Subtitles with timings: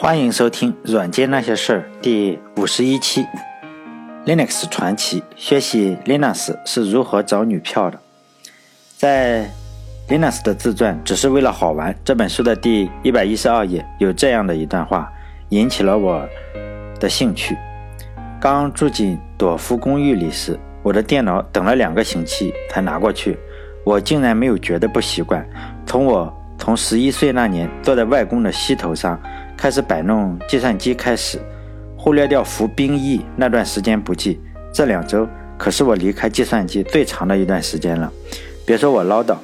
[0.00, 3.26] 欢迎收听《软件那些事儿》第五十一期
[4.26, 7.98] ，Linux 传奇学习 Linux 是如何找女票的。
[8.96, 9.50] 在
[10.08, 15.12] Linux 的自传只是为了好玩这本书的第一百一十二页有这样的一段话，
[15.48, 16.24] 引起了我
[17.00, 17.58] 的兴趣。
[18.40, 23.36] 刚住进朵夫公寓里时，我的电脑等了两个星期才拿过去，
[23.84, 25.44] 我竟然没有觉得不习惯。
[25.84, 29.20] 从我从十一岁那年坐在外公的膝头上。
[29.58, 31.40] 开始摆弄计算机，开始
[31.96, 34.40] 忽略掉服兵役那段时间不计。
[34.72, 35.26] 这两周
[35.58, 38.12] 可是我离开计算机最长的一段时间了。
[38.64, 39.36] 别说我唠叨，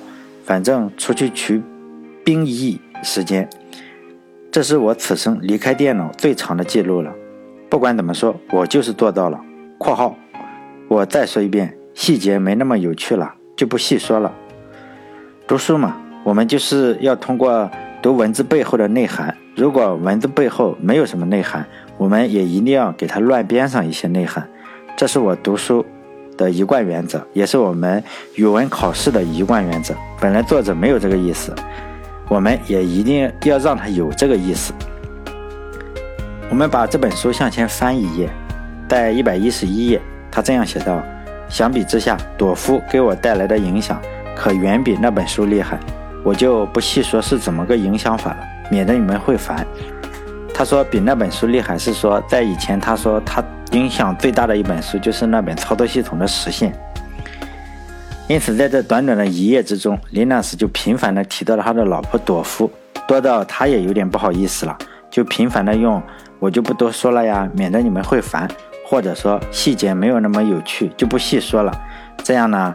[0.44, 1.60] 反正除去取
[2.24, 3.48] 兵役时间，
[4.52, 7.12] 这是我此生离开电脑最长的记录了。
[7.68, 9.40] 不管怎么说，我就是做到了。
[9.76, 10.16] （括号）
[10.86, 14.32] 我再说一遍，细节没那么有趣了，就不细说了。
[15.48, 17.68] 读书嘛，我们就是要通过
[18.00, 19.36] 读文字背后的内涵。
[19.56, 21.64] 如果文字背后没有什么内涵，
[21.96, 24.44] 我们也一定要给它乱编上一些内涵。
[24.96, 25.86] 这是我读书
[26.36, 28.02] 的一贯原则，也是我们
[28.34, 29.94] 语文考试的一贯原则。
[30.20, 31.54] 本来作者没有这个意思，
[32.28, 34.72] 我们也一定要让他有这个意思。
[36.50, 38.28] 我们把这本书向前翻一页，
[38.88, 40.00] 在一百一十一页，
[40.32, 41.00] 他这样写道
[41.48, 44.02] ：“相比之下，朵夫给我带来的影响
[44.36, 45.78] 可远比那本书厉害，
[46.24, 48.38] 我就不细说是怎么个影响法了。”
[48.70, 49.66] 免得你们会烦。
[50.52, 56.72] 他说比那本书厉害，是说在以前，他说他影响最大的一本书就是那本操作系统的实现。
[58.28, 62.70] 因此，在这短短的一页之中，林纳斯就频繁的提到了他的老婆朵夫，
[63.06, 64.78] 多到他也有点不好意思了，
[65.10, 66.02] 就频繁的用
[66.38, 68.48] “我就不多说了呀，免得你们会烦”，
[68.88, 71.72] 或者说细节没有那么有趣，就不细说了。
[72.22, 72.74] 这样呢，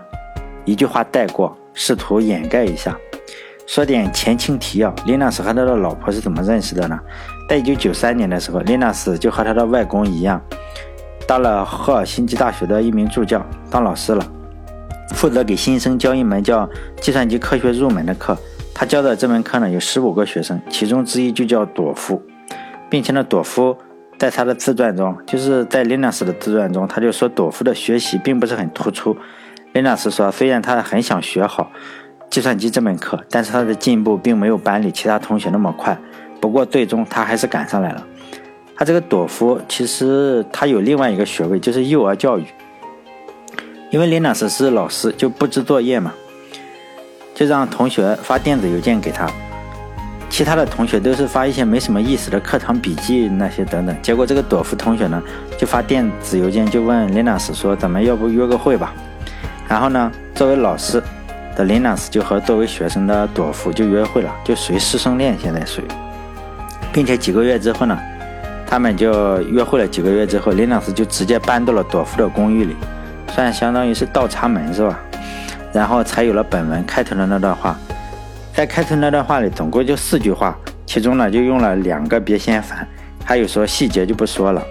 [0.66, 2.96] 一句话带过，试图掩盖一下。
[3.70, 7.00] 说点前情提要，林纳斯和他的老婆是怎么认识的呢？
[7.48, 10.42] 在一九九三年的时候，林纳斯就和他的外公一样，
[11.28, 14.26] 当了赫尔辛基大学的一名助教，当老师了，
[15.14, 16.68] 负责给新生教一门叫
[17.00, 18.36] 计算机科学入门的课。
[18.74, 22.20] 他教的这门课呢，有十五个学生，其中之一就叫朵夫，
[22.90, 23.78] 并且呢，朵夫
[24.18, 29.16] 在他的自传中，就是在林纳斯的自传中，他就说朵夫的学习并不是很突出。
[29.74, 31.72] 林纳斯说，虽然他很想学好。
[32.30, 35.98] 计算机这门课，但是他的进步并没有班里其他同学那么快。
[36.40, 38.06] 不过最终他还是赶上来了。
[38.76, 42.46] 他这个朵夫其实他有另外一个学位，就是幼儿教育。
[43.90, 46.14] 因为林老师是老师，就布置作业嘛，
[47.34, 49.28] 就让同学发电子邮件给他。
[50.30, 54.02] 其他的同学都是发一些没什么意思的课堂笔记那些等等。
[54.02, 55.22] 结果这个朵夫同学呢，
[55.58, 58.94] 就发电子邮件就问林老师说：“咱们要不约个会吧？”
[59.68, 61.02] 然后呢，作为老师。
[61.60, 65.86] 的林纳斯就和作为学生的朵夫就约会了，就随师生恋，现在属于，
[66.94, 68.00] 并且几个月之后呢，
[68.66, 69.86] 他们就约会了。
[69.86, 72.78] 几个月之后，林纳斯就直接搬到了朵夫的公寓里，
[73.36, 74.98] 算相当于是倒插门是吧？
[75.74, 77.78] 然后才有了本文开头的那段话。
[78.54, 82.88] 在开头那段话里，总共就四句话，其中呢就用了两个别嫌烦，
[83.26, 84.64] 还有说细节就不说了，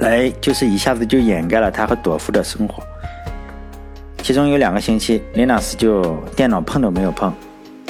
[0.00, 2.82] 来就是一下子就掩盖了他和朵夫的生活。
[4.28, 7.32] 其中有两个星期，林老师就电脑碰都没有碰，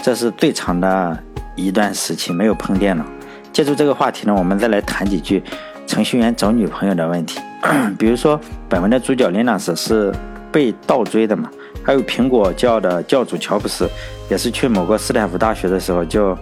[0.01, 1.19] 这是最长的
[1.57, 3.05] 一段时期没有碰电脑。
[3.53, 5.43] 借助这个话题呢，我们再来谈几句
[5.85, 7.41] 程序员找女朋友的问题。
[7.99, 10.15] 比如说，本文的主角林老师是
[10.53, 11.51] 被倒追的嘛？
[11.83, 13.91] 还有苹果教的教主乔布斯，
[14.31, 16.39] 也是去某个斯坦福大学的时候就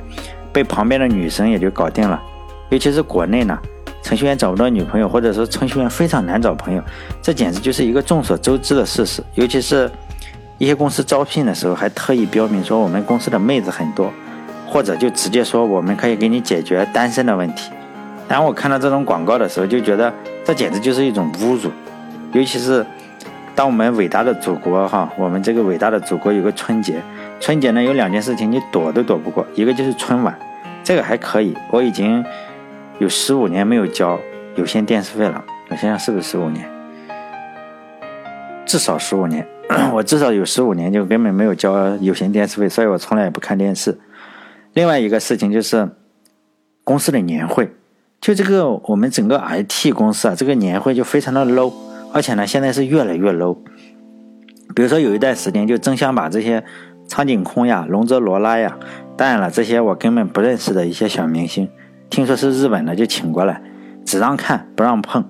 [0.52, 2.22] 被旁边的女生也就搞定了。
[2.68, 3.58] 尤其是国内呢。
[4.06, 6.80] 程序员找不到女朋友，或者说程序员非常难找朋友，
[7.20, 9.20] 这简直就是一个众所周知的事实。
[9.34, 9.90] 尤其是
[10.58, 14.12] 一些公司招聘的时候，还特意标明说我们公司的妹子很多，
[14.64, 17.72] 或者就直接说我们可以给你解决单身的问题。
[18.28, 21.68] 当我看到这种广告的时候，就觉得这简直就是一种侮辱。
[22.32, 22.86] 尤其是
[23.56, 27.02] 当我们伟大的祖国哈，我们这个伟大的祖国有个春节，
[27.40, 30.32] 春节呢有两件事情你躲都躲不过，一个就是春晚，
[30.84, 32.24] 这个还可以，我已经。
[32.98, 34.18] 有十五年没有交
[34.54, 36.66] 有线电视费了，我想想是不是十五年？
[38.64, 39.46] 至少十五年，
[39.92, 43.98] 我至少有十五年就根本没有交有线电视费，所以我从来也不看电视。
[44.72, 45.90] 另外一个事情就是
[46.84, 47.70] 公司的年会，
[48.18, 51.72] 就这个我们整个 IT 公司啊，这个年会就非常的 low，
[52.14, 53.58] 而且呢现在是越来越 low。
[54.74, 56.64] 比如说有一段时间就争相把这些
[57.06, 58.78] 苍井空呀、龙泽罗拉呀，
[59.18, 61.68] 当然了这些我根本不认识的一些小明星。
[62.10, 63.60] 听说是日本的，就请过来，
[64.04, 65.24] 只让看不让碰。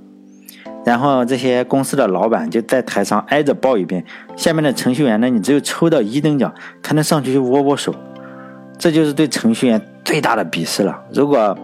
[0.84, 4.04] 然后这些公司的老板就在台上挨着抱一遍，
[4.36, 7.92] 下面的程序员呢，你只有抽到一等奖才能上去去握握手。
[8.78, 11.02] 这就是对程序员最大的鄙视了。
[11.12, 11.58] 如果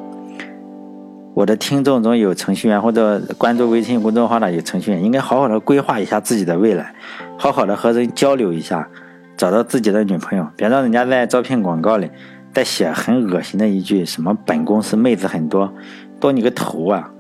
[1.35, 6.95] 我的听众中有程序员或者关注微信公众号的有程序员，应该好好的规划一下自己的未来，
[7.39, 8.89] 好好的和人交流一下，
[9.37, 12.11] 找到自己的女朋友，别让人家在招聘广告里
[12.53, 15.73] 再写很恶心的一句什么“本公司妹子很多”，
[16.21, 17.11] 多你个头啊！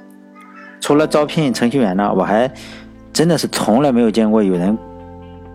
[0.81, 2.50] 除了招聘程序员呢，我还
[3.12, 4.76] 真的是从来没有见过有人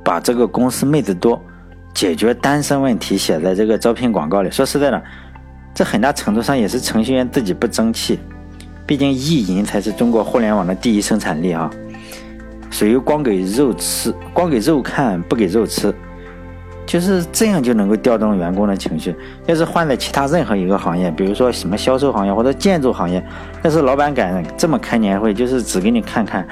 [0.04, 1.40] 把这个公司妹子多、
[1.94, 4.50] 解决单身问题写在这个招聘广告里。
[4.50, 5.04] 说实在的，
[5.76, 8.20] 这很大程度上也是程序员自己不争气。
[8.86, 11.70] 毕竟意淫才是中国互联网的第一生产力啊！
[12.72, 15.94] 属于光给肉吃，光给肉看不给肉吃，
[16.88, 19.16] 就是这样就能够调动员工的情绪。
[19.46, 23.24] 要是换在其他任何一个行业，比如说什么销售行业或者建筑行业，
[23.62, 26.48] 要是老板敢这么开年会，就是只给你看看，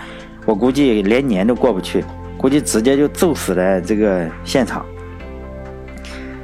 [0.46, 2.06] 我估计连年都过不去，
[2.38, 4.86] 估计直接就揍死在这个现场。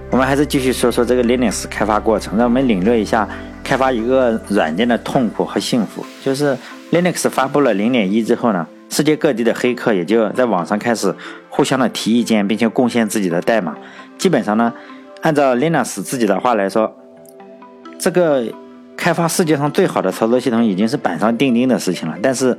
[0.09, 3.27] 我们还是继续说说这个 Linux 开发过程，让我们领略一下。
[3.63, 6.57] 开发一个软件的痛苦和幸福，就是
[6.91, 8.67] Linux 发布了零点一之后呢，
[9.01, 11.11] 世界各地的黑客也就在网上开始
[11.49, 13.75] 互相的提意见，并且贡献自己的代码。
[14.15, 14.71] 基本上呢，
[15.23, 16.95] 按照 Linux 自己的话来说，
[17.97, 18.45] 这个
[18.95, 22.15] 开发世界上最好的操作系统已经是板上钉钉的事情了。
[22.21, 22.55] 但是，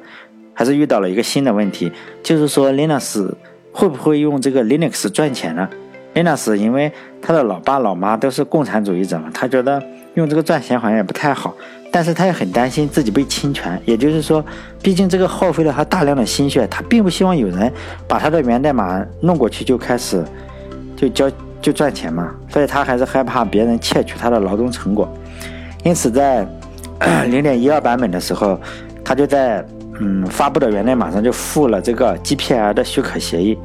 [0.52, 1.92] 还是遇到了一个新的问题，
[2.24, 3.32] 就是说 Linux
[3.70, 5.68] 会不会用这个 Linux 赚钱呢
[6.14, 9.82] ？Linux 因为他的老爸老妈都是共产主义者嘛，他觉得。
[10.14, 11.54] 用这个赚钱好像也不太好，
[11.90, 13.80] 但是他也很担心自己被侵权。
[13.86, 14.44] 也就是说，
[14.82, 17.72] 毕竟这个耗费了他大量的心血，他并不希望有人
[18.06, 20.22] 把他的源代码弄过去就开始
[20.94, 21.32] 就交
[21.62, 22.30] 就赚钱嘛。
[22.50, 25.10] 所以他还是害怕别人窃取他的劳动成果。
[25.82, 26.46] 因此，在
[27.28, 28.60] 零点一二版本的时候，
[29.02, 29.64] 他就在
[29.98, 33.56] 嗯发布的源代码上就附了这个 GPL 的许可协议。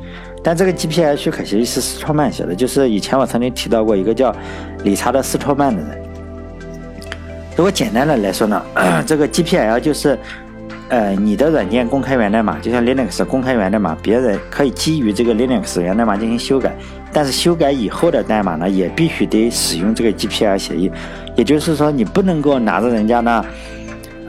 [0.47, 4.33] 但这个 GPL 许可协议是斯托曼写的，就是以前我曾经提到过一个叫
[4.85, 6.01] 理查德斯托曼的人。
[7.57, 8.63] 如果简单的来说呢，
[9.05, 10.17] 这个 GPL 就是，
[10.87, 16.73] 呃，你的软件公开源代码，就像 Linux 公开源代码，别人可以基于这个 Linux 源代码进行修改，
[17.11, 20.89] 但是修改以后的代码呢，也必须得使用这个 GPL 协议。
[21.35, 23.45] 也就是说，你不能够拿着人家呢，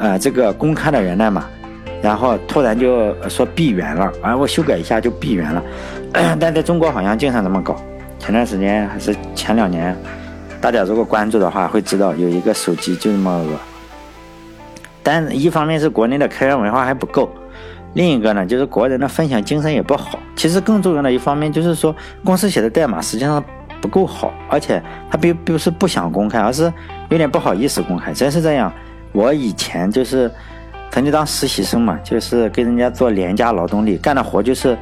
[0.01, 1.45] 呃，这个公开的源代码，
[2.03, 5.63] 然后突然就说闭源了，啊，我修改一下就闭源了。
[6.41, 7.77] 但在中国好像经常这么搞，
[8.19, 9.97] 前段时间还是前两年。
[10.61, 13.51] 大家如果关注的话，会知道有一个手机就这么恶。
[15.03, 17.31] 但一方面是国内的开源文化还不够，
[17.95, 20.19] 另一个呢就是国人的分享精神也不好。
[20.35, 23.43] 其实更重要的一方面就是说，公司写的代码实际上
[23.81, 26.73] 不够好，而且他并不是不想公开，而是
[27.09, 28.13] 有点不好意思公开。
[28.13, 28.73] 真是这样，
[29.13, 30.31] 我以前就是
[30.91, 34.77] 曾经当实习生嘛，就是给人家做廉价劳动力，干的活就是。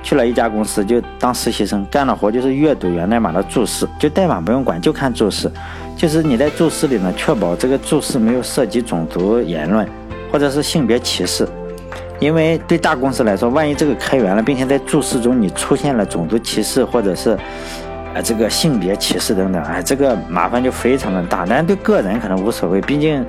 [0.00, 5.50] 去了一家公司就当实习生，干的活就是阅读源代码的注释，就代码不用管，就看注释。
[5.96, 9.86] 就是你在注释里呢，确保这个注释没有涉及种族言论
[10.30, 11.46] 或者是性别歧视。
[12.20, 17.36] 因为对大公司来说，万一这个开源了，并且在注释中你出现了种族歧视或者是
[18.14, 21.44] 呃这个性别歧视等等，哎，这个麻烦就非常的大。
[21.46, 23.24] 但是对个人可能无所谓，毕竟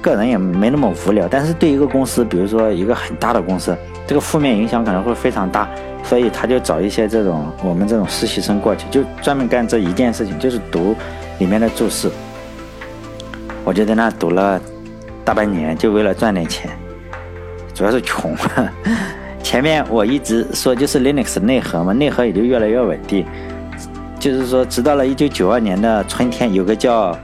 [0.00, 1.26] 个人也没那么无聊。
[1.28, 3.76] 但是对一个公司，比如说一个很大的公司，
[4.06, 5.68] 这个负面影响可能会非常大。
[6.02, 10.96] 所以他就找一些这种我们这种实习生过去，就专门干这一件事情，就是读
[11.38, 12.10] 里面的注释。
[13.64, 14.58] 我就在那读了
[15.24, 16.70] 大半年，就为了赚点钱，
[17.74, 18.34] 主要是穷。
[19.42, 23.26] 前面我一直说就是 Linux 内核嘛，内核也就越来越稳定。
[24.20, 27.18] 就是说，直到了一九九二年的春天，有个叫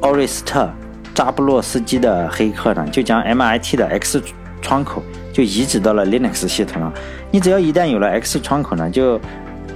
[0.00, 0.70] 奥瑞斯特
[1.12, 4.22] 扎布洛斯基的黑客呢，就将 MIT 的 X
[4.62, 5.02] 窗口。
[5.32, 6.92] 就移植到了 Linux 系统上。
[7.30, 9.16] 你只要一旦有了 X 窗口呢，就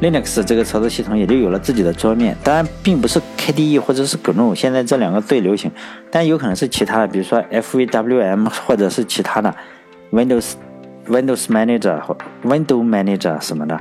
[0.02, 2.36] Linux 这个操作系统也就有了自己的桌面。
[2.42, 5.70] 当然，并不是 KDE 或者是 GNU，现在这两个最流行，
[6.10, 9.54] 但有可能是其他的，比如说 FVWM 或者是其他的
[10.10, 10.54] Windows
[11.06, 13.80] Windows Manager 或 Window Manager 什么的。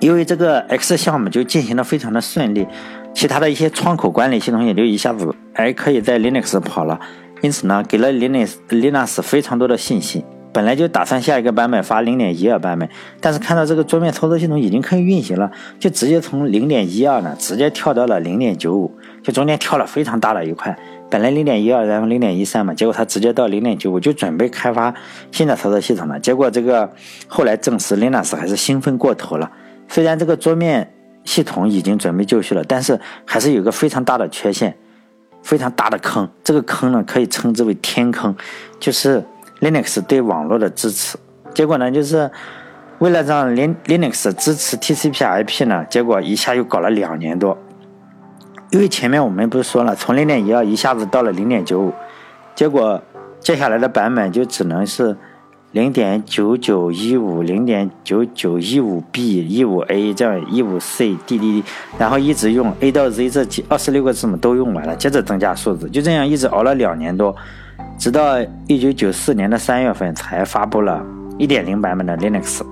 [0.00, 2.66] 因为这个 X 项目就进行的非常的顺利，
[3.14, 7.00] 其他的一些窗口管理系统也就一下子哎可以在 Linux 跑了。
[7.40, 10.24] 因此呢，给了 Linux Linux 非常多的信心。
[10.50, 12.88] 本来就打算下一个版本发零点一二版本，
[13.20, 18.90] 但是看到这个桌面操作系统已经可以运行了，就直接从零点一二呢，直接跳到了零点九五，
[19.22, 20.76] 就中间跳了非常大的一块。
[21.10, 24.92] 本来零点一二，然后零点一三嘛，结果他直接到零点九五，就准备开发
[25.30, 26.18] 新的操作系统了。
[26.18, 26.90] 结果这个
[27.28, 29.50] 后来证实，Linux 还是兴奋过头了。
[29.88, 34.76] 虽然这个桌面系统已经准备就绪了，但是还是有个非常大的缺陷。
[35.40, 38.34] 非常大的坑，这个坑呢可以称之为天坑，
[38.80, 39.24] 就是
[39.60, 41.16] Linux 对网络的支持。
[41.54, 42.28] 结果呢，就是
[42.98, 47.56] 为了让 Lin Linux 支持 TCP/IP 呢，结果一下又搞了两年多。
[48.70, 51.94] 因为前面我们不是说了，从零点一二一下子到了零点九五，
[52.56, 53.00] 结果
[53.38, 55.16] 接下来的版本就只能是
[55.72, 61.64] 零点九九一五、零点九九一五 B、一五 A 这样一五 C、D D D，
[61.98, 67.36] 然后一直用 A 到 Z 这几二十六个字母都用完了，接着增加数字，就这样一直熬了两年多，
[67.98, 71.04] 直到一九九四年的三月份才发布了
[71.36, 72.62] 一点零版本的 Linux。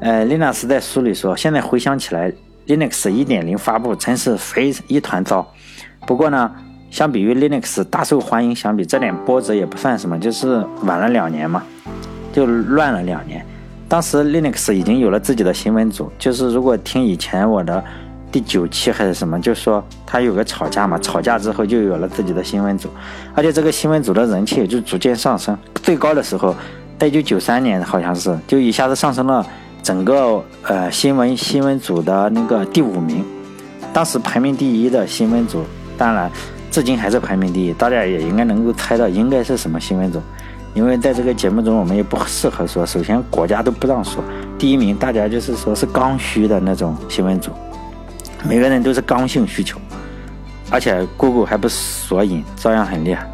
[0.00, 2.30] 呃，，Linux 在书里说，现在回想起来
[2.66, 5.50] ，Linux 一点零发布真是非一团糟。
[6.06, 6.50] 不过呢，
[6.90, 11.62] 相比于 Linux 大受欢迎相比，这点波折也不算什么，就是晚了两年嘛，
[12.32, 13.44] 就乱了两年。
[13.88, 17.82] 当时 Linux 已经有了自己的新闻组，就是如果听以前我的
[18.30, 22.88] 第九期还是什么，就说他有个吵架嘛，吵架之后就有了自己的新闻组，
[23.34, 26.54] 而且这个新闻组的人气也就逐渐上升，最高的时候，
[26.98, 29.44] 在一九九三年好像是就一下子上升了。
[29.82, 33.24] 整个呃新闻新闻组的那个第五名，
[33.94, 35.64] 当时排名第一的新闻组，
[35.96, 36.30] 当然
[36.70, 40.20] 至今还是排名第一，大家也应该能够猜到应该是什么新闻组，
[40.72, 44.22] 因为在这个节目中我们也不适合说，首先国家都不让说，
[44.58, 47.50] 第一名大家就是说是刚需的那种新闻组，
[48.44, 49.80] 每个人都是刚性需求，
[50.70, 53.28] 而且 Google 还不索引，照样很厉害，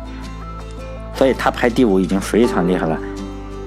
[1.15, 2.99] 所以他排第五已经非常厉害了。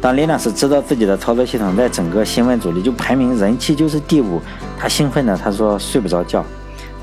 [0.01, 4.41] 当 Linux 知道自己的操作系统在整个新闻组里就排名人气就是第五，
[4.79, 6.43] 他兴奋的他说睡不着觉。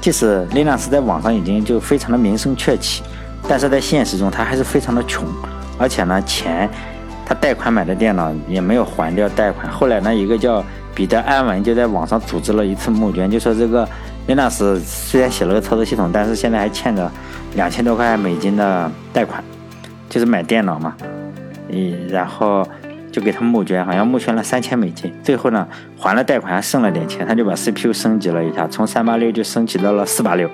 [0.01, 3.03] 即使 Linux 在网上已经就非常的名声鹊起，
[3.49, 5.25] 但是在现实中他还是非常的穷，
[5.79, 6.69] 而且呢钱
[7.25, 9.71] 他贷款买的电脑也没有还掉贷款。
[9.71, 10.65] 后来呢一个叫
[10.95, 13.89] 彼得安文就在网上组织了一次募捐，就说这个
[14.29, 17.11] Linux 虽然写了个操作系统，但是现在还欠着
[17.55, 19.43] 两千多块美金的贷款，
[20.09, 20.97] 就是买电脑嘛，
[21.69, 22.67] 嗯，然后。
[23.13, 25.67] 就给他募捐，好像募捐了三千美金，最后呢
[25.99, 30.51] 还了贷款，还剩了点钱，他就把 CPU 升级了一下，从三八六就升级到了四八六，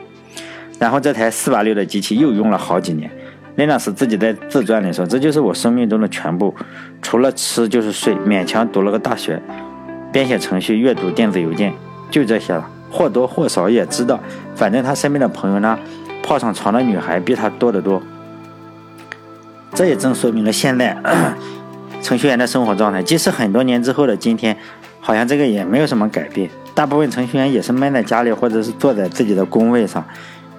[0.78, 3.10] 然后这台四八六的机器又用了好几年。
[3.56, 6.54] 林老师自己在自传里说：“这就是我生命中的全部，
[7.02, 9.42] 除了吃就是睡，勉强读了个大学，
[10.10, 11.72] 编写程序、阅读电子邮件，
[12.10, 12.66] 就这些了。
[12.90, 14.20] 或多或少也知道，
[14.54, 15.78] 反正他身边的朋友呢，
[16.22, 18.02] 泡上床的女孩比他多得多。
[19.74, 20.96] 这也正说明了现在。”
[22.02, 24.56] 程序员的生活状态，即使很多年之后的今天，
[24.98, 26.50] 好像这个也没有什么改变。
[26.74, 30.04] 大部分程序员也是闷在家里，或者是坐在自己的工位上，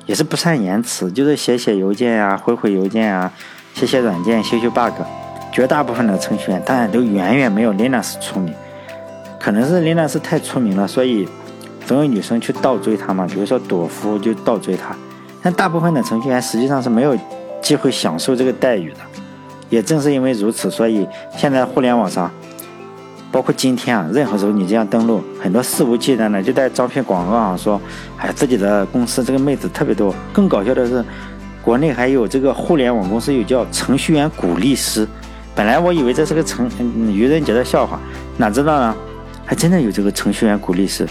[0.06, 3.32] 也是不善言辞，就是写写邮件啊，回回邮件啊，
[3.74, 4.94] 写写软件，修修 bug。
[5.52, 8.52] 绝大部分的程序员当然都远远没有 Linux 出名，
[9.40, 11.30] 可能是 Linux 太出名了，所以
[11.86, 13.28] 总有女生去倒追他嘛。
[13.28, 14.96] 比如说朵夫就倒追他，
[15.44, 17.16] 但大部分的程序员实际上是没有
[17.62, 18.98] 机会享受这个待遇的。
[19.70, 21.08] 也正是因为如此，所以
[21.38, 22.32] 现在互联网上，
[23.34, 27.82] 包括今天啊，任何时候你这样登录，很多肆无忌惮的就在招聘广告上说，
[28.16, 30.14] 哎，自己的公司这个妹子特别多。
[30.32, 31.04] 更搞笑的是，
[31.60, 35.08] 国内还有这个互联网公司有叫程序员鼓励师。
[35.56, 36.70] 本来我以为这是个成
[37.12, 38.00] 愚人节的笑话，
[38.38, 38.96] 哪知道呢，
[39.44, 41.08] 还真的有这个程序员鼓励师。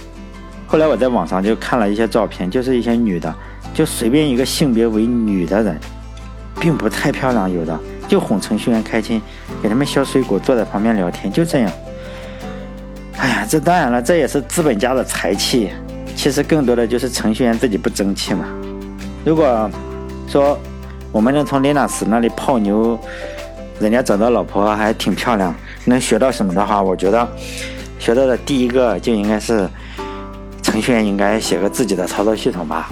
[0.69, 3.35] 后来我在网上就看了一些照片，就是一些女的，
[3.75, 5.77] 就随便一个性别为女的人，
[6.61, 7.77] 并不太漂亮，有的。
[8.07, 9.21] 就哄程序员开心，
[9.61, 11.73] 给他们削水果，坐在旁边聊天，就这样。
[13.19, 15.71] 哎呀，这当然了，这也是资本家的财气。
[16.15, 18.45] 其实更多的就是程序员自己不争气嘛。
[19.25, 19.71] 如果
[20.29, 20.59] 说
[21.11, 22.99] 我们能从 Linux 那里泡妞，
[23.81, 25.55] 人家找到老婆还挺漂亮，
[25.85, 27.27] 能学到什么的话，我觉得
[27.99, 29.69] 学到的第一个就应该是
[30.63, 32.91] 程序员应该写个自己的操作系统吧。